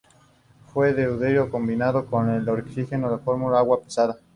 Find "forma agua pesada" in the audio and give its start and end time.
3.19-4.17